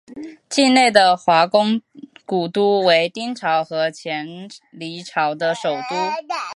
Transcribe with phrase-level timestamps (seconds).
[0.49, 1.83] 境内的华闾
[2.25, 5.95] 古都为丁朝和前黎朝的首都。